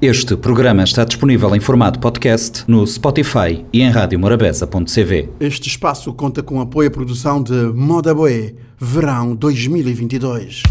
[0.00, 5.28] Este programa está disponível em formato podcast no Spotify e em radiomorabeza.cv.
[5.40, 10.62] Este espaço conta com apoio à produção de Moda Boé, Verão 2022.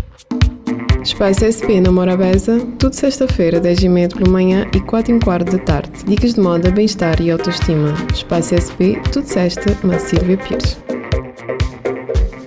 [1.03, 5.91] Espaço SP na Morabeza, tudo sexta-feira, 10h30 pela manhã e 4 h quarto da tarde.
[6.07, 7.93] Dicas de moda, bem-estar e autoestima.
[8.13, 10.77] Espaço SP, tudo sexta, na Silvia Pires.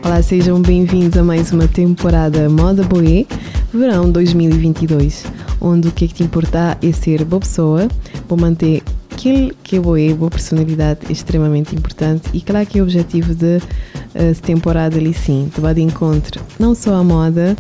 [0.02, 3.26] Olá, sejam bem-vindos a mais uma temporada Moda Boé,
[3.70, 7.88] Verão 2022 onde o que é que te importa é ser boa pessoa,
[8.28, 12.84] vou manter aquilo que é boa, personalidade é extremamente importante e claro que é o
[12.84, 17.56] objetivo de uh, temporada ali sim, te vai de encontro não só a moda,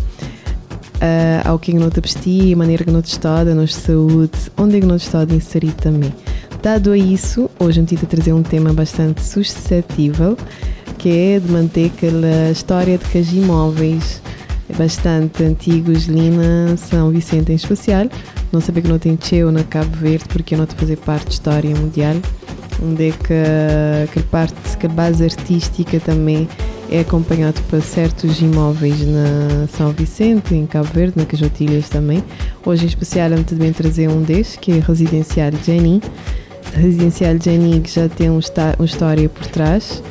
[1.00, 3.44] uh, ao que é que não te vestir, a maneira que não te está, a
[3.44, 6.12] nossa saúde, onde é que não te está inserir também.
[6.62, 10.36] Dado a isso, hoje eu te trazer um tema bastante suscetível,
[10.98, 14.20] que é de manter aquela história de que as imóveis
[14.76, 18.06] bastante antigos, Lina, São Vicente em especial.
[18.52, 21.32] Não sabia que não tem Cheo na Cabo Verde, porque não te fazer parte de
[21.32, 22.16] história mundial,
[22.82, 26.48] onde é que, que parte, que a base artística também
[26.90, 32.22] é acompanhado por certos imóveis na São Vicente, em Cabo Verde, na Cajotilhas também.
[32.64, 36.02] Hoje em especial eu também trazer um destes, que é Residencial Jenny.
[36.74, 38.40] Residencial Jenny que já tem um,
[38.78, 40.02] uma história por trás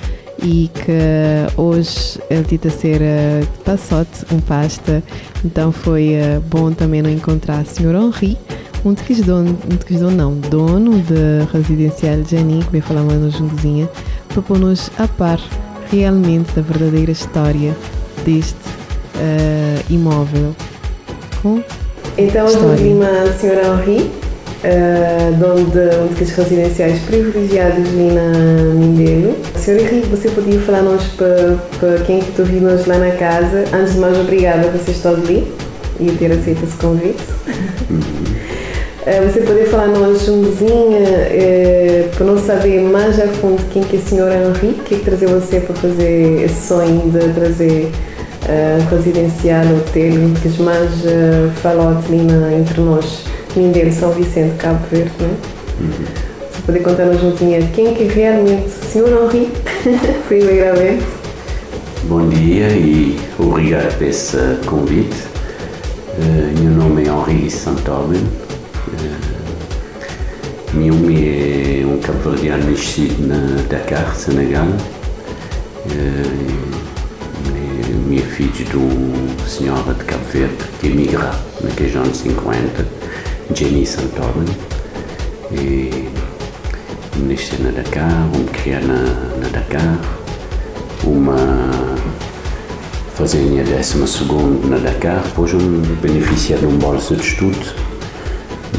[0.42, 5.04] e que hoje ele tenta ser uh, passote, um pasta,
[5.44, 7.95] então foi uh, bom também não encontrar o Sr.
[7.95, 8.38] Henri,
[8.86, 13.02] um de que dono, um de que dono não, dono da residencial Jenny, que falar
[13.02, 13.90] uma juntozinha,
[14.30, 15.40] para pôr-nos a par
[15.92, 17.76] realmente da verdadeira história
[18.23, 18.56] deste
[19.16, 20.56] uh, imóvel.
[21.42, 21.62] Com
[22.17, 23.88] então, eu vi a Sr.
[23.88, 24.12] Henri,
[24.63, 29.35] uh, dono de um dos residenciais privilegiados ali na Mindelo.
[29.55, 33.65] Senhor Henrique, você podia falar-nos para, para quem que tu nos lá na casa?
[33.73, 35.52] Antes de mais, obrigada por você estar ali
[35.99, 37.23] e ter aceito esse convite.
[37.89, 40.97] Uh, você poderia falar-nos um uh,
[41.31, 44.97] eh, para não saber mais a fundo quem que é o Senhor Henrique, que é
[44.97, 47.92] que trazia você para fazer esse sonho de trazer
[48.43, 52.27] uh, residencial, hotel, que mais uh, falou ali
[52.59, 53.29] entre nós?
[53.55, 55.32] Mindelo, São Vicente, Cabo Verde, não é?
[55.82, 56.05] Uhum.
[56.52, 59.52] Você pode contar-nos juntinha quem que realmente senhor Henri,
[60.27, 61.05] primeiramente?
[62.04, 65.15] Bom dia e obrigado por esse convite.
[66.17, 68.21] Uh, meu nome é Henri Santomen.
[68.87, 69.30] Uh,
[70.73, 74.67] meu nome é um cabo-verdiano nascido na Dakar, Senegal.
[75.86, 76.60] Uh,
[78.08, 81.30] minha filha de uma senhora de Cabo Verde que emigrou
[81.61, 82.98] naqueles anos 50
[83.54, 84.45] Jenny Santorum
[85.52, 86.08] e
[87.17, 89.99] nasci na Dakar, uma criar na, Dakar,
[91.04, 91.36] uma
[93.15, 97.76] fazer a minha décima segunda na Dakar, depois um beneficiar de uma bolsa de estudo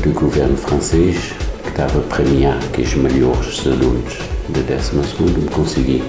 [0.03, 1.33] do governo francês
[1.63, 4.19] que estava a premiar que os melhores alunos
[4.51, 6.03] da décima segunda me consegui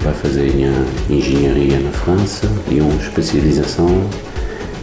[0.00, 0.72] para fazer a minha
[1.10, 4.08] engenharia na França e uma especialização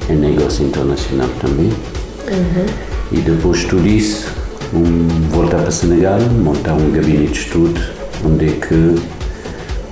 [0.09, 1.72] em negócio internacional também.
[2.28, 2.95] Uhum.
[3.12, 4.28] E depois de tudo isso,
[4.74, 7.82] um, voltar para Senegal, montar um gabinete de estudo,
[8.26, 8.96] onde é que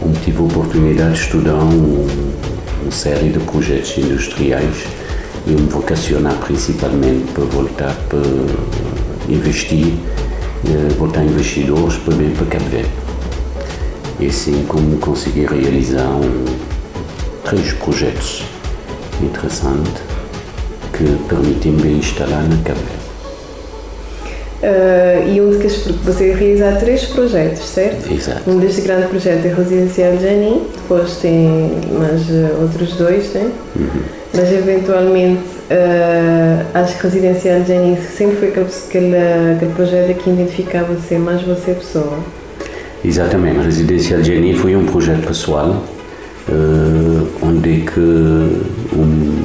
[0.06, 2.07] onde tive a oportunidade de estudar um,
[2.81, 4.84] uma série de projetos industriais
[5.46, 8.19] e me vocacionar principalmente para voltar para
[9.29, 9.94] investir,
[10.66, 12.90] eh, voltar investidores para bem para Cabo Verde.
[14.19, 16.46] E assim como consegui realizar um,
[17.44, 18.44] três projetos
[19.22, 20.02] interessantes
[20.94, 23.03] que permitem-me instalar na Cabo Verde.
[24.63, 28.09] Uh, e um de que você realiza três projetos, certo?
[28.09, 28.50] Exato.
[28.50, 33.52] Um deste grande projeto é Residencial Janin, depois tem mais uh, outros dois, né?
[33.75, 34.02] Uhum.
[34.34, 39.18] Mas eventualmente uh, acho que Residencial Janin sempre foi aquele, aquele,
[39.57, 42.19] aquele projeto que identificava você mais você pessoa.
[43.03, 45.84] Exatamente, Residencial Janin foi um projeto pessoal
[47.41, 49.44] onde é que um,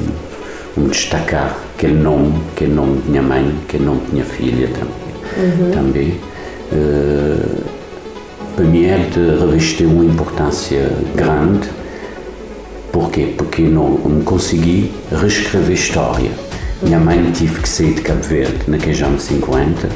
[0.77, 5.08] um destacar aquele nome, aquele nome de minha mãe, aquele nome de minha filha também
[5.37, 5.71] uhum.
[5.71, 6.19] também,
[6.71, 7.63] uh,
[8.55, 11.69] para mim é de revestir uma importância grande.
[12.91, 13.33] Porquê?
[13.37, 16.31] Porque não, não consegui reescrever história.
[16.81, 19.89] Minha mãe tive que sair de Cabo Verde naqueles anos 50,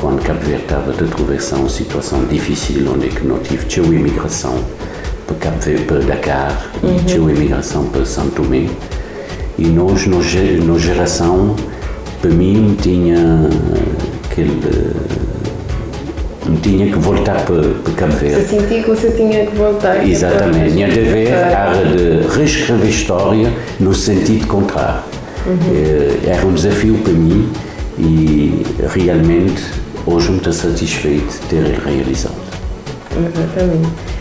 [0.00, 3.86] quando Cabo Verde estava a atravessar uma situação difícil, onde é que não tive tinha
[3.86, 4.62] imigração
[5.26, 6.96] para Cabo Verde, para Dakar, uhum.
[6.96, 8.68] e tinha imigração para São Tomé.
[9.58, 10.20] E nós, na
[10.78, 11.54] geração,
[12.20, 13.48] para mim, tinha
[14.34, 14.60] que ele
[16.46, 18.36] uh, tinha que voltar para, para Cabo Verde.
[18.36, 20.06] Você sentia que você tinha que voltar.
[20.06, 25.02] Exatamente, tinha de haver era de reescrever história no sentido contrário.
[25.46, 25.54] Uhum.
[25.54, 27.48] Uh, era um desafio para mim
[27.98, 28.64] e
[28.94, 29.62] realmente
[30.06, 32.34] hoje me estou satisfeito de ter ele realizado.
[33.10, 34.11] Exatamente.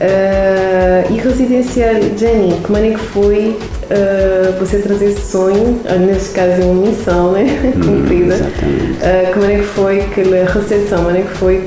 [0.00, 3.58] Uh, e residencial, Jenny, como é que foi
[3.90, 7.44] uh, você trazer esse sonho, neste caso é uma missão né?
[7.76, 9.32] Hum, cumprida, exatamente.
[9.34, 11.66] como é que foi aquela recepção, como é que foi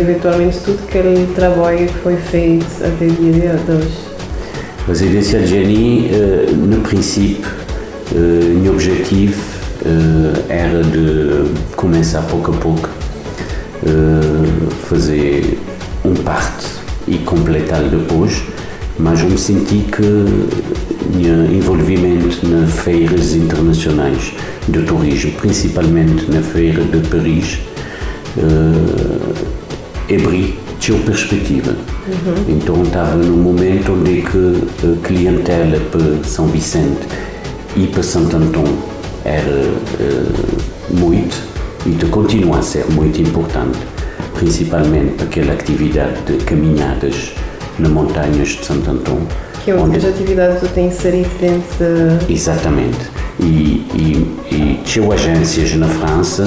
[0.00, 3.98] eventualmente tudo aquele trabalho que foi feito até o dia de hoje?
[4.88, 6.10] Residencial Jenny,
[6.56, 7.50] no princípio,
[8.62, 9.42] meu objetivo
[10.48, 12.88] era de começar pouco a pouco
[14.88, 15.58] fazer
[16.02, 18.42] um parte e completá-lo depois,
[18.98, 20.02] mas eu me senti que
[21.16, 24.32] meu envolvimento nas feiras internacionais
[24.68, 27.58] de turismo, principalmente na feira de Paris,
[28.36, 31.72] uh, abri tinha perspectiva.
[31.72, 32.56] Uhum.
[32.56, 37.06] Então estava num momento onde que a clientela para São Vicente
[37.76, 38.64] e para Santo Antão
[39.24, 41.36] era uh, muito
[41.86, 43.93] e continua a ser muito importante
[44.44, 47.32] principalmente aquela atividade de caminhadas
[47.78, 49.18] nas montanhas de Santo Antão.
[49.64, 52.32] Que é onde as atividades tens inserido dentro de...
[52.32, 52.98] Exatamente.
[53.40, 56.46] E, e, e tinha agências na França,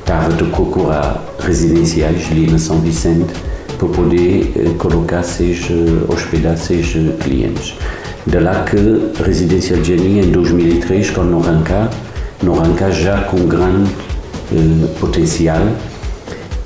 [0.00, 3.32] estava a procurar residenciais ali na São Vicente
[3.78, 7.74] para poder eh, colocar seus, eh, hospedar seus eh, clientes.
[8.26, 8.76] De lá que
[9.20, 11.90] a Residência de Jenny, em 2003, quando arrancar,
[12.42, 13.88] não arrancar já com grande
[14.52, 15.62] eh, potencial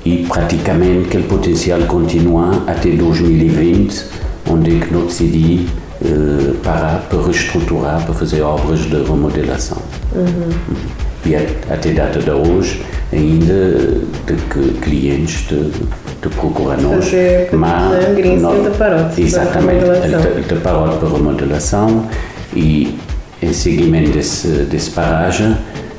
[0.05, 4.05] e praticamente aquele potencial continua até 2020,
[4.49, 5.67] onde é que nós decidi
[6.01, 9.77] uh, parar para reestruturar, para fazer obras de remodelação.
[10.13, 10.49] Uhum.
[11.25, 12.83] E até data de hoje,
[13.13, 15.71] ainda de que clientes te,
[16.21, 17.11] te procuram nós.
[17.51, 22.07] mas não, de parote exatamente, de, de parote para remodelação
[22.55, 22.97] e
[23.41, 25.57] em seguimento desse, desse paragem,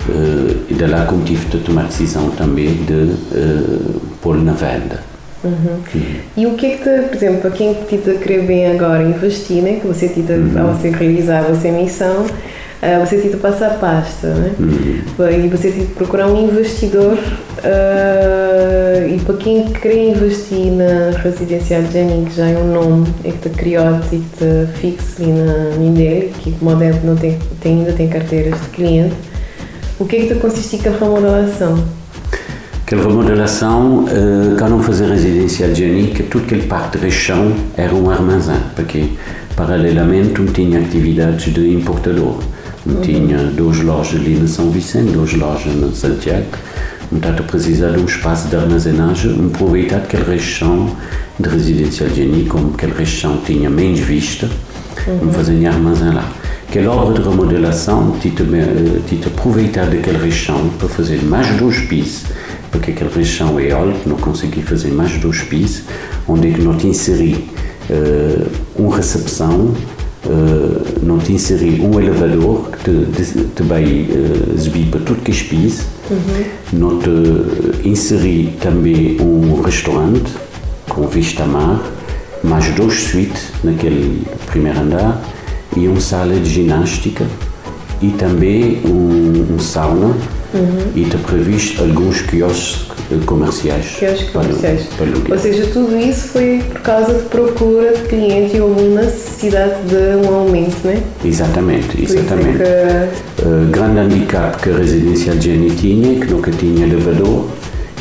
[0.08, 0.84] Uh, e de
[1.25, 5.00] tive de tomar a decisão também de uh, pôr na venda.
[5.44, 5.52] Uhum.
[5.94, 6.14] Uhum.
[6.37, 9.62] E o que é que, te, por exemplo, para quem te querer bem agora investir,
[9.62, 10.60] né, que você tita, uhum.
[10.60, 14.52] ao você realizar a sua missão, uh, você tita passar a pasta, né?
[14.58, 15.44] Uhum.
[15.44, 22.26] E você tita procurar um investidor uh, e para quem quer investir na residencial Jenny,
[22.26, 25.76] que já é um nome é que te criou e que te fixe ali na
[25.78, 29.14] Mindele, que moderno não tem, tem, ainda tem carteiras de cliente,
[30.02, 31.84] o que é que consiste aquela remodelação?
[32.84, 38.10] Aquela remodelação, uh, cá não fazer residência higiênica, tudo aquele parte de chão era um
[38.10, 39.10] armazém, porque
[39.54, 42.40] paralelamente um tinha atividades de importador.
[42.84, 43.00] Um uhum.
[43.00, 46.46] tinha duas lojas ali na São Vicente, duas lojas na Santiago.
[47.08, 50.90] Portanto, precisar de um espaço de armazenagem, aproveitar aquele região
[51.38, 54.48] de residência higiênica, como aquele região tinha menos vista,
[55.06, 55.28] uhum.
[55.28, 56.28] um fazer armazém lá
[56.72, 62.24] aquela obra de remodelação, tinha de aproveitar daquele região para fazer mais dois pisos,
[62.70, 65.82] porque aquele região é alto, não consegui fazer mais dois pisos,
[66.26, 67.46] onde é que não inseri
[67.90, 69.74] uh, uma recepção,
[70.24, 75.34] uh, não inseri um elevador que te, te vai uh, subir para tudo que é
[75.34, 76.44] piso, uhum.
[76.72, 80.32] não te inseri também um restaurante
[80.88, 81.82] com vista a mar,
[82.42, 85.22] mais dois suítes naquele primeiro andar,
[85.76, 87.24] e uma sala de ginástica
[88.00, 90.14] e também um, um sauna
[90.54, 90.92] uhum.
[90.94, 92.92] e está previsto alguns quiosques
[93.26, 93.96] comerciais.
[93.98, 94.86] Quiosques comerciais.
[94.96, 98.82] Para, para Ou seja, tudo isso foi por causa de procura de cliente e houve
[98.82, 101.02] necessidade de um aumento, não é?
[101.24, 102.62] Exatamente, exatamente.
[102.62, 103.43] É que...
[103.43, 107.48] uh, grande handicap que a residência de Jenny tinha, que nunca tinha elevador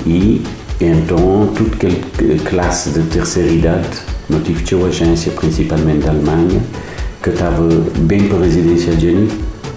[0.06, 0.42] e
[0.80, 3.88] então toda aquela classe de terceira idade,
[4.30, 6.62] não tive uma agência principalmente da Alemanha,
[7.22, 7.68] que estava
[8.00, 9.30] bem para a residência de Jenny,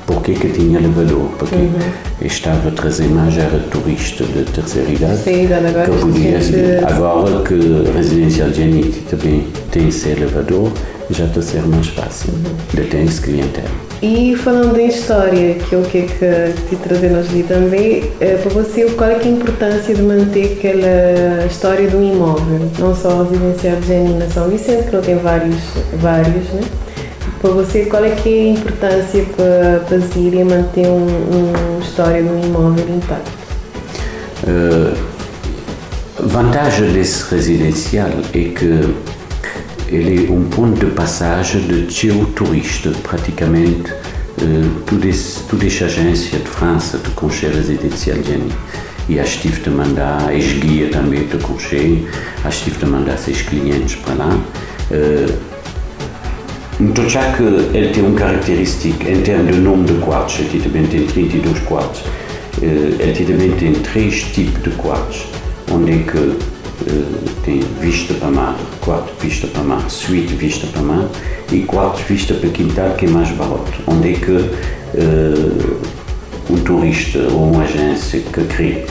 [0.07, 1.29] porque que tinha elevador?
[1.39, 1.79] Porque uhum.
[2.23, 5.19] estava a trazer mais, era turista de terceira idade.
[5.19, 6.85] Sim, agora que podia, gente...
[6.85, 10.73] Agora que a residência de Jenny também tem esse elevador,
[11.11, 12.55] já está a ser mais fácil uhum.
[12.73, 13.69] de ter esse clientela.
[14.03, 18.39] E falando em história, que é o que é que te trazemos ali também, eh,
[18.43, 22.71] para você, qual é, é a importância de manter aquela história do imóvel?
[22.79, 25.57] Não só a residência de Jenny na São Vicente, que não tem vários,
[26.01, 26.61] vários né?
[27.41, 32.23] Para você, qual é que é a importância para, para Zíria manter um, um história
[32.23, 33.31] de um imóvel intacto?
[34.43, 34.97] Uh,
[36.27, 38.95] vantagem desse residencial é que
[39.89, 45.09] ele é um ponto de passagem de tio turista, praticamente uh, toda,
[45.49, 48.41] toda essa agência de França de conchê residencial de
[49.07, 52.05] e que tive de mandar, ex-guia também de conchê,
[52.43, 54.41] que tive de mandar seus clientes para lá.
[54.91, 55.54] Uh,
[56.81, 60.87] então, já que ele tem uma característica em termos de número de quartos, aqui também
[60.87, 62.03] tem 32 quartos,
[62.61, 65.27] ele também tem três tipos de quartos,
[65.71, 66.55] onde é que
[67.45, 71.09] tem vista para mar, quarto vista para mar, suíte vista para mar
[71.53, 75.81] e quarto vista para quintal que é mais barato, onde é que uh,
[76.51, 78.87] um turista ou uma agência que quer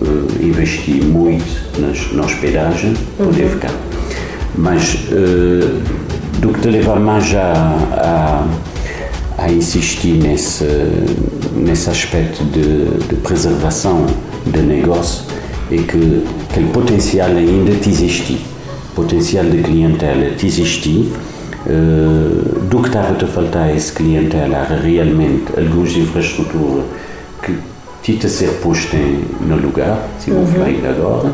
[0.00, 3.26] uh, investir muito nas, na hospedagem uhum.
[3.26, 3.74] poder ficar.
[4.54, 4.94] Mas
[6.38, 8.46] do que te levar mais a,
[9.38, 10.64] a, a insistir nesse,
[11.54, 14.06] nesse aspecto de, de preservação
[14.46, 15.24] de negócio
[15.70, 18.44] é que aquele potencial ainda te existe,
[18.94, 21.10] potencial de clientela te existe,
[21.66, 26.84] uh, do que estava a faltar esse clientela realmente algumas infraestruturas
[27.42, 27.56] que
[28.02, 28.96] tinha ser posta
[29.40, 31.28] no lugar, se vou falar agora.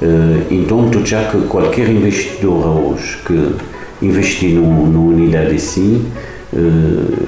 [0.00, 3.54] Uh, então, tu já que qualquer investidor hoje que
[4.02, 6.06] investir numa unidade assim,
[6.52, 7.26] uh,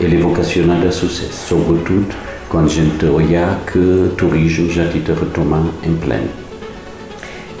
[0.00, 2.14] ele é vocacionado a sucesso, sobretudo
[2.48, 6.28] quando a gente olhar que o turismo já está a retomar em pleno.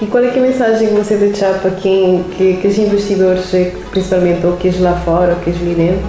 [0.00, 3.52] E qual é, é a mensagem que você deixa para quem, que, que os investidores,
[3.52, 6.06] eh, principalmente ou que lá fora, ou que ali dentro,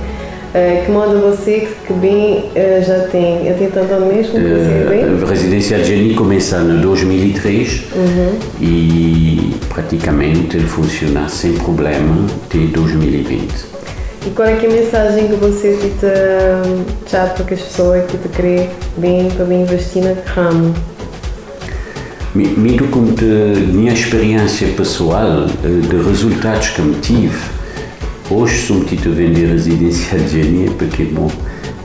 [0.50, 4.86] uh, que manda você que bem uh, já tem, já tem tanto mesmo que você
[4.90, 5.04] bem?
[5.04, 8.40] A Residencial Geni começa em 2003 uhum.
[8.62, 13.70] e praticamente funciona sem problema até 2020.
[14.26, 16.62] E qual é, é a mensagem que você tenta
[17.10, 20.74] já para as pessoas que te querem bem para bem investir no ramo?
[22.36, 23.26] Muito como de
[23.74, 27.40] minha experiência pessoal, eh, de resultados que me tive,
[28.30, 31.30] hoje sou metido a vender residencial de Genia porque, bom,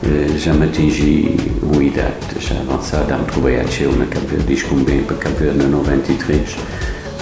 [0.03, 3.63] eh, já me atingi uma idade já avançada, me trabalhar
[3.97, 6.55] na Cabo Verde, diz como bem para Cabo Verde, 93,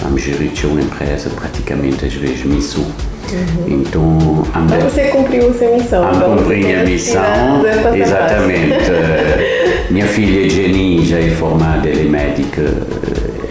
[0.04, 2.84] a me gerir uma empresa praticamente às vezes missão
[3.32, 3.80] Uhum.
[3.80, 6.06] Então, anda, Mas você cumpriu a sua missão.
[6.06, 7.62] Anda cumpri a missão,
[7.96, 8.84] exatamente.
[9.90, 12.62] Minha filha Jenny já é formada, ela é médica,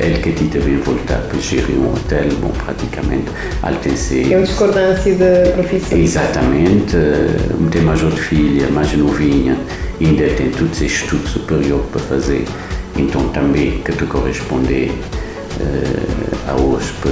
[0.03, 3.25] ela que tinha também voltar para gerir um hotel, bom, praticamente,
[3.61, 3.93] ela tem
[4.31, 5.97] É uma discordância de profissão.
[5.97, 6.97] Exatamente,
[7.71, 9.57] tem mais outra filha, mais novinha,
[10.01, 12.45] ainda tem todos esses estudos superiores para fazer,
[12.97, 17.11] então também que te corresponder uh, a hoje para,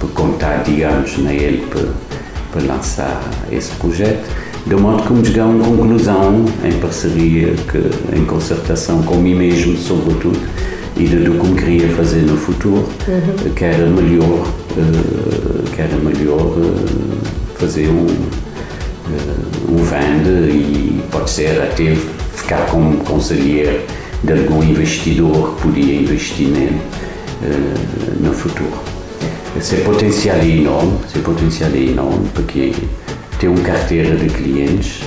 [0.00, 1.88] para contar, digamos, na ele para,
[2.50, 3.22] para lançar
[3.52, 4.28] esse projeto,
[4.66, 9.34] de modo que me chegar a uma conclusão em parceria, que, em concertação com mim
[9.34, 10.40] mesmo, sobretudo,
[10.96, 13.54] e de do que queria fazer no futuro, uhum.
[13.54, 14.46] que era melhor,
[14.76, 17.18] uh, que era melhor uh,
[17.56, 21.94] fazer um, uh, um vende e pode ser até
[22.34, 23.80] ficar como conselheiro
[24.22, 26.80] de algum investidor que podia investir nele
[27.42, 28.72] eh, no futuro.
[29.58, 32.72] Esse potencial é enorme, esse potencial é enorme porque
[33.38, 35.02] tem uma carteira de clientes,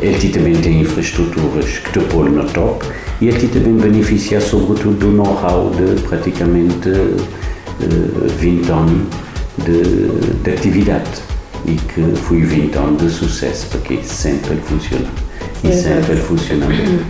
[0.00, 2.84] ele também tem infraestruturas que te põem no top.
[3.20, 7.26] E ele também beneficia sobretudo do know-how de praticamente uh,
[7.80, 9.02] eh, 20 anos
[9.64, 11.22] de, de, atividade.
[11.64, 15.06] E que foi 20 anos de sucesso porque sempre ele funciona.
[15.64, 17.00] E sempre ele funciona bem.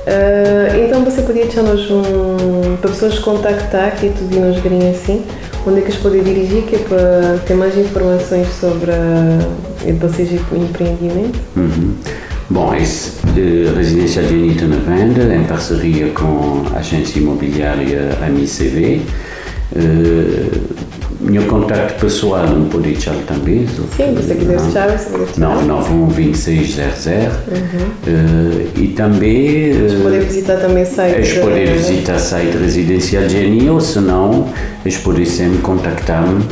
[0.00, 5.24] Uh, então você podia deixar-nos um, para pessoas contactar que tu nos green assim,
[5.66, 10.30] onde é que eles podem dirigir que é para ter mais informações sobre a vocês
[10.32, 11.38] e o empreendimento?
[11.56, 11.94] Uhum.
[12.48, 19.02] Bom, esse uh, Residencial de Anitta na Venda, em parceria com a agência imobiliária AMICV.
[19.72, 20.59] Uh,
[21.20, 23.66] meu contacto pessoal não pode deixar também.
[23.66, 25.40] Sim, você quiser deixar, você pode deixar.
[25.40, 27.34] 991 2600.
[27.48, 27.80] Uhum.
[28.06, 29.72] Uh, e também.
[29.72, 31.16] Uh, eles podem visitar também o site.
[31.16, 34.48] Eles podem visitar o site Residencial Geni ou se não,
[34.84, 36.42] eles podem sempre contactar-me.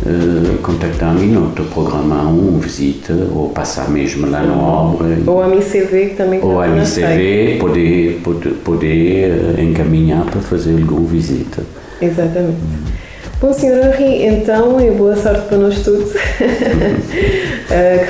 [0.00, 5.18] Uh, contactar-me e não programar uma visita ou passar mesmo lá na obra.
[5.26, 11.62] Ou a MCV também Ou a MCV poder, poder, poder encaminhar para fazer alguma visita.
[12.00, 12.58] Exatamente.
[12.62, 13.07] Uhum.
[13.40, 13.94] Bom, Sr.
[13.94, 16.10] Henri, então, e boa sorte para nós todos.
[16.10, 16.16] uh,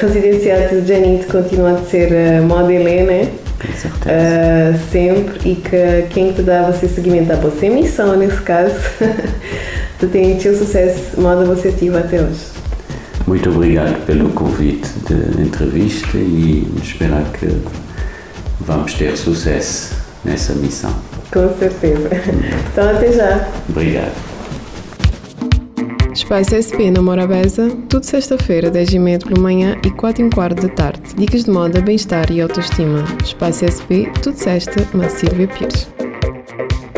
[0.00, 6.32] que Residencial de Janite continua a ser uh, moda Helena, uh, sempre, e que quem
[6.32, 8.74] te dá você seguimento a você missão, nesse caso,
[10.00, 12.46] tu tens o sucesso moda você tive até hoje.
[13.26, 17.48] Muito obrigado pelo convite de entrevista e esperar que
[18.58, 19.94] vamos ter sucesso
[20.24, 20.94] nessa missão.
[21.30, 22.08] Com certeza.
[22.72, 23.46] Então, até já.
[23.68, 24.27] Obrigado.
[26.18, 30.62] Espaço SP na Morabeza, tudo sexta-feira, 10 e meia pela manhã e 4 e quarto
[30.62, 31.14] da tarde.
[31.16, 33.04] Dicas de moda, bem-estar e autoestima.
[33.24, 35.88] Espaço SP, tudo sexta, na Silvia Pires.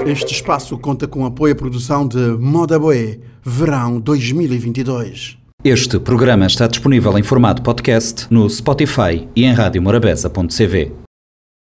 [0.07, 5.37] Este espaço conta com apoio à produção de Moda Boé, Verão 2022.
[5.63, 11.00] Este programa está disponível em formato podcast no Spotify e em radiomorabeza.cv.